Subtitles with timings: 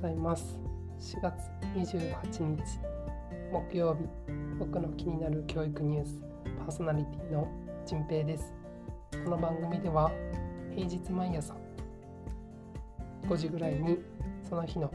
[0.00, 0.58] ございます。
[0.98, 1.34] 4月
[1.76, 2.62] 28日
[3.52, 4.08] 木曜日。
[4.58, 6.22] 僕の気になる教育ニュース。
[6.58, 7.46] パーソナリティの
[7.84, 8.54] じんぺいです。
[9.22, 10.10] この番組では
[10.74, 11.54] 平日毎朝
[13.28, 13.98] 5時ぐらいに
[14.48, 14.90] その日の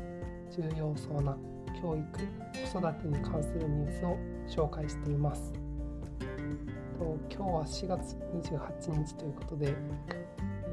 [0.50, 1.38] 重要そうな
[1.80, 2.20] 教育
[2.68, 4.18] 子育てに関するニュースを
[4.66, 5.54] 紹介しています。
[6.98, 9.76] と今日は4月28日ということで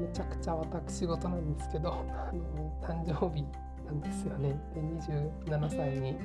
[0.01, 3.45] めちゃくちゃ私事なんですけど あの誕生日
[3.93, 4.55] んですよね。
[4.73, 6.17] で27歳に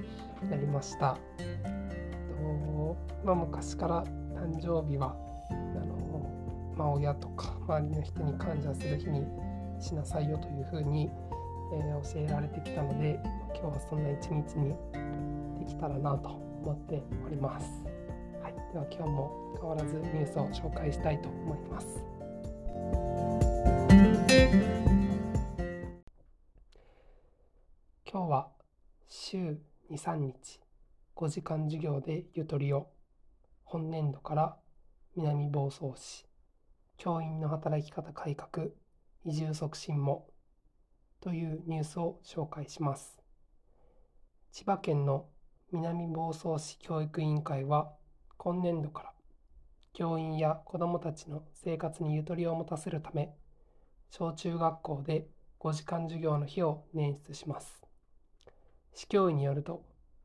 [0.48, 1.16] なりました。
[2.88, 4.04] と、まあ、昔から
[4.34, 5.14] 誕生日は
[5.50, 5.54] あ
[5.84, 9.26] の、まあ、親とか周りの人に感謝する日に
[9.80, 11.10] しなさいよというふうに、
[11.72, 13.20] えー、教えられてきたので
[13.54, 14.74] 今日はそんな一日に
[15.58, 17.66] できたらなと思っております、
[18.42, 21.86] はい、では今日も変わらずニュースを紹介したいと思います。
[28.18, 28.48] 今日は
[29.06, 29.60] 週
[29.92, 30.58] 23日
[31.14, 32.88] 5時間授業でゆとりを
[33.62, 34.56] 本年度から
[35.14, 36.26] 南房総市
[36.96, 38.70] 教員の働き方改革
[39.24, 40.26] 移住促進も
[41.20, 43.20] というニュースを紹介します。
[44.50, 45.26] 千葉県の
[45.70, 47.92] 南房総市教育委員会は
[48.36, 49.12] 今年度から
[49.92, 53.32] 教員や子どもたちの生活にゆとりを持たせるため
[54.10, 55.28] 小中学校で
[55.60, 57.77] 5時間授業の日を捻出します。
[58.98, 59.84] 市教委によると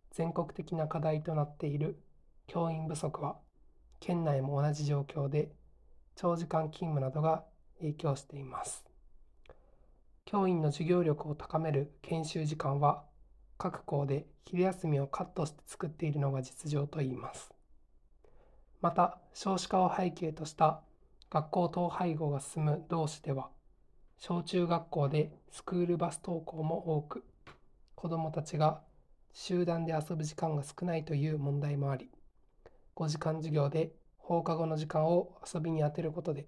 [0.09, 1.99] 全国的な課題となっている
[2.47, 3.35] 教員不足は
[3.99, 5.51] 県内も同じ状況で
[6.15, 7.43] 長時間勤務などが
[7.77, 8.83] 影響しています。
[10.25, 13.03] 教員の授業力を高める研修時間は
[13.59, 17.53] 各校で昼休みをカットして作っているのが実情といいます。
[18.81, 20.81] また少子化を背景とした
[21.29, 23.51] 学校統廃合が進む同市では
[24.17, 27.23] 小中学校でスクールバス登校も多く
[28.13, 28.81] どもたちが
[29.33, 32.11] 集団で遊ぶ時間が少ないという問題もあり
[32.95, 36.45] 5時間授業で放課後の時間を遊びに充てることで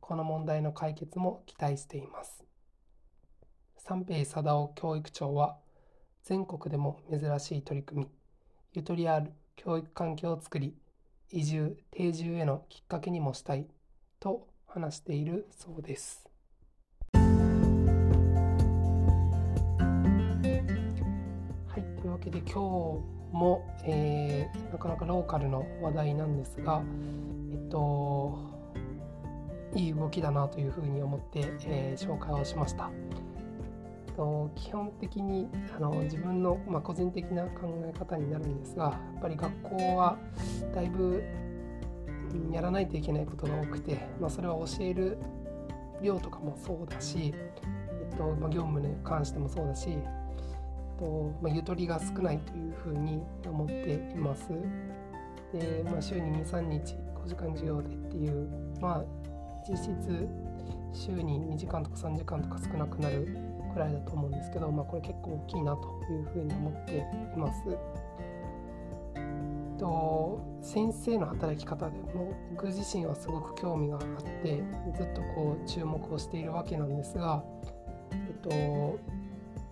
[0.00, 2.44] この問題の解決も期待しています。
[3.78, 5.58] 三平貞夫教育長は
[6.22, 8.08] 全国でも珍しい取り組み
[8.74, 10.74] ゆとりある教育環境を作り
[11.30, 13.66] 移住定住へのきっかけにもしたい
[14.20, 16.28] と話しているそうです。
[22.18, 22.54] けで今日
[23.32, 26.82] も、えー、なかなかローカルの話題なんですが、
[27.52, 28.38] えっと、
[29.74, 32.90] いい動きだなというふうに思って、えー、紹介をしました。
[34.18, 40.18] と基本的にあの自分の、まあ、個人的な考え方になるんですがやっぱり学校は
[40.74, 41.22] だいぶ
[42.50, 45.18] やらないといけないことが多くて、まあ、それは教える
[46.02, 49.88] 量とかもそうだし、えっとまあ、業務に関してもそうだし
[50.98, 54.48] と、まあ、ゆとりが少ないというふうに思っています。
[55.52, 58.48] で、まあ、週に2、3日5時間授業でっていう、
[58.80, 59.04] まあ、
[59.68, 60.28] 実質
[60.92, 63.28] 週に2時間とか3時間とか少なくなる
[63.72, 67.62] くらいだと思うんですけど、まあ、これ結構大きいなというふうに思っています。
[69.78, 74.62] と先生の働き方でも僕自身はすごく興味があって
[74.96, 77.44] ずっとこう注目をしているわけなんですが、
[78.12, 78.98] えっと、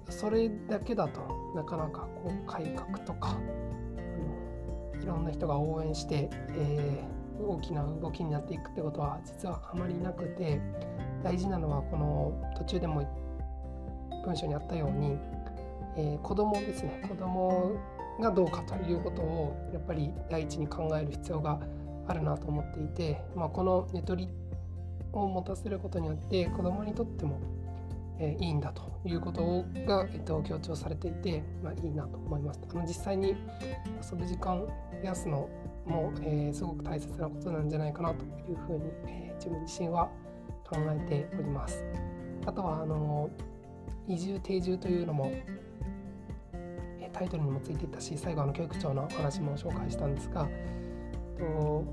[0.09, 1.21] それだけだと
[1.55, 3.35] なかなかこう改革とかあ
[4.99, 10.61] のいろんな人が応援して、えー、大きな動きになっていくってことは実はあまりなくて
[11.23, 13.03] 大事なのはこの途中でも
[14.25, 15.17] 文章にあったように、
[15.97, 17.05] えー、子供ですね。
[17.09, 17.77] 子供
[18.21, 21.61] がどうかということをやっぱり第一に考える必要が
[22.09, 24.33] あるなと思っていて、まあ、この寝取り
[25.13, 27.41] を持たせることによって子供にとっても
[28.19, 32.61] えー、いいんだということが、えっと、強調されていて、まあ、いいなと思います。
[32.69, 33.37] あの実際に
[34.03, 34.69] 遊ぶ時間増
[35.03, 35.49] やすの
[35.87, 40.11] も、えー、すごく大切なことなんじゃないかなというふうに、えー、自分自身は
[40.69, 41.85] 考えております。
[42.47, 43.29] あとはあの
[44.09, 45.33] 移住定住というのも
[47.13, 50.49] タイトルにもついていたし最後あの教育長の話も紹介したんですが
[51.39, 51.85] と、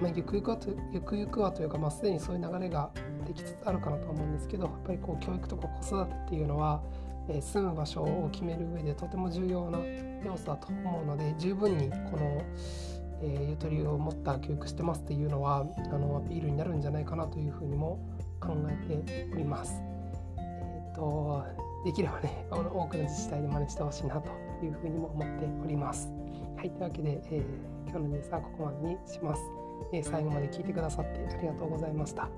[0.00, 2.90] まあ、ゆくゆくはとゆくゆくはというか、まあ、すでにそういう流れが
[3.26, 6.82] できつつあるかなと思うんですけどやっぱりこう教育とか子育てっていうのは、
[7.28, 9.78] えー、住む場所を決める上でとても重要な
[10.24, 12.42] 要素だと思うので十分にこの、
[13.22, 18.00] えー、ゆとりを持った教育してますっていうのはあのアピールになるんじゃないかなというふうにも
[18.40, 19.82] 考えております。
[20.38, 21.44] えーと、
[21.84, 24.30] できればね 多くの自治体で真似してほしいなと
[24.64, 26.10] いうふうにも思っております。
[26.56, 29.59] はい、というわけで、えー、今日のニュースはここまでにします。
[29.92, 32.28] え最後まで聞いてくださってありがとうございました。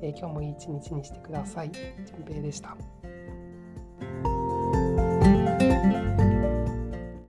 [0.00, 1.70] え今日もいい一日にしてください。
[1.72, 1.80] じ
[2.12, 2.76] んぺいでした。